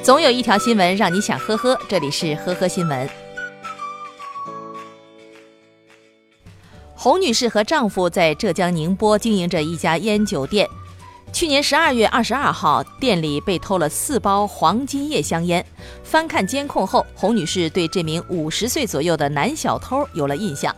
[0.00, 3.08] 总有一条新闻让你想呵呵，这里是呵呵新闻。
[6.94, 10.68] 洪女士和丈夫在浙江宁波经营着一家烟酒店。
[11.32, 15.64] 去年十二月二十二号，店里被偷了四包黄金叶香烟。
[16.02, 20.74] 翻看监控后，洪女士对这名五十岁左右的男小偷有了印象。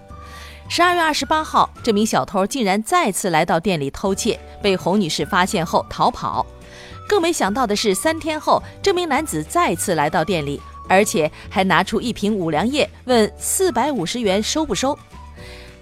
[0.68, 6.44] 十二月二十八号，这名小偷竟然再次来到店里偷窃，被洪女士发现后逃跑。
[7.08, 14.98] 更没想到的是，三天后，这名男子再次来到店里，而且还拿出一瓶五粮液，问四百五十元收不收。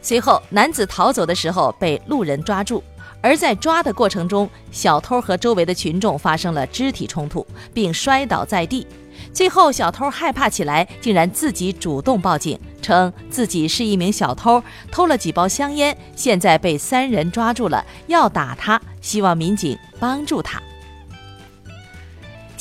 [0.01, 2.83] 随后，男子逃走的时候被路人抓住，
[3.21, 8.87] 而在抓的过程中，小偷和周围的群众发生了肢体冲突，并摔倒在地。
[9.33, 20.61] 最后，小偷害怕起来，竟然自己主动报警，称自己是一名小偷，偷了几包香烟，现在被三人抓住了，要打他，希望民警帮助他。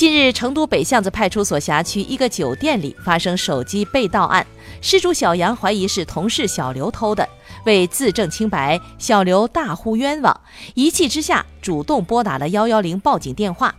[0.02, 4.44] 近日，成都北巷子派出所辖区一个酒店里发生手机被盗案，
[4.82, 7.30] 失主小杨怀疑是同事小刘偷的。
[7.68, 10.41] 为自证清白，小刘大呼冤枉，
[10.74, 13.76] 一气之下主动拨打了幺幺零报警电话。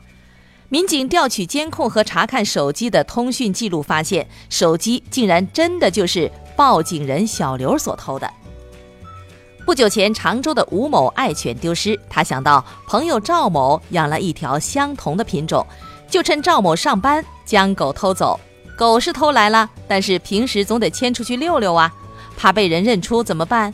[0.68, 8.30] 民警调取监控和查看手机的通讯记录，发现手机竟然真的就是报警人小刘所偷的。
[9.66, 15.66] 不久前，常州的吴某爱犬丢失，他想到朋友赵某养了一条相同的品种。
[16.12, 18.38] 就趁赵某上班将狗偷走，
[18.76, 21.90] 狗是偷来了，但是平时总得牵出去遛遛啊，
[22.36, 23.72] 怕被人认出怎么办？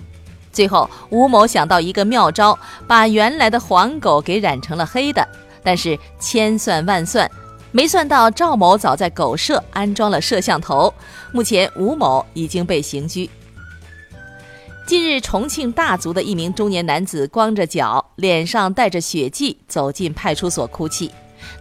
[0.52, 5.26] 最后吴某想到一个妙招，把原来的黄狗给染成了黑的。
[5.64, 7.28] 但是千算万算，
[7.72, 10.94] 没算到赵某早在狗舍安装了摄像头。
[11.32, 13.28] 目前吴某已经被刑拘。
[14.86, 21.10] 近日，重庆大足的一名中年男子光着脚，脸上带着血迹，走进派出所哭泣。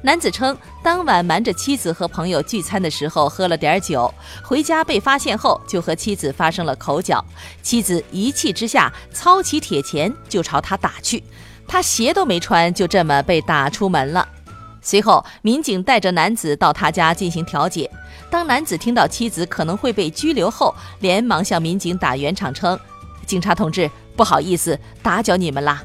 [0.02, 7.24] 男子称，当晚瞒着妻子和朋友聚餐的时候喝了点酒，回家被发现后就和妻子发生了口角，
[7.62, 11.24] 妻子一气之下操起铁钳就朝他打去，
[11.68, 14.28] 他鞋都没穿就这么被打出门了。
[14.82, 17.90] 随后，民警带着男子到他家进行调解。
[18.30, 22.80] 当男子听到妻子可能会被拘留后，连忙向民警打圆场，称
[23.26, 25.84] ：“警察同志，不好意思，打搅你们啦。”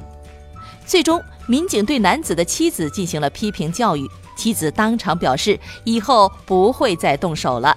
[0.87, 7.77] 最终，民警对男子的妻子进行了批评教育，妻子当场表示以后不会再动手了。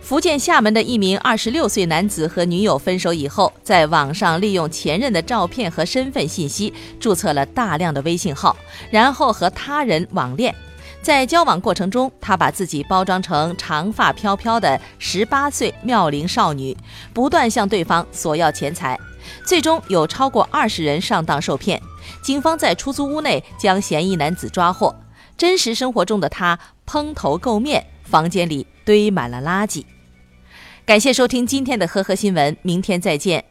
[0.00, 8.54] 福建厦门的一名二十六岁男子和女友分手以后，在网上利用前任的照片和身份信息注册了大量的微信号，
[8.90, 10.54] 然后和他人网恋。
[11.00, 16.76] 在交往过程中，他把自己包装成长发飘飘的十八岁妙龄少女，
[17.14, 18.98] 不断向对方索要钱财。
[19.46, 21.80] 最终有超过二十人上当受骗，
[22.24, 24.96] 警方在出租屋内将嫌疑男子抓获。
[25.36, 29.84] 真实生活中的他蓬头垢面，房间里堆满了垃圾。
[30.86, 33.44] 感谢收听今天的呵呵新闻，明天再见。